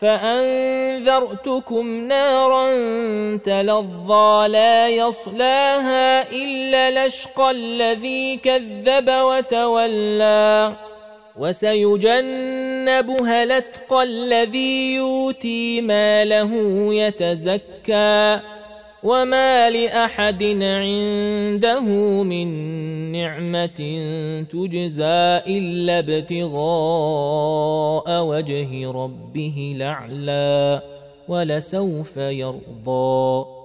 [0.00, 2.66] فأنذرتكم نارا
[3.36, 10.72] تلظى لا يصلاها إلا لشقى الذي كذب وتولى
[11.38, 16.52] وسيجنبها الأتقى الذي يؤتي ماله
[16.94, 18.40] يتزكى
[19.02, 21.80] وما لاحد عنده
[22.22, 22.48] من
[23.12, 23.80] نعمه
[24.50, 26.58] تجزى الا ابتغاء
[28.24, 30.82] وجه ربه الاعلى
[31.28, 33.57] ولسوف يرضى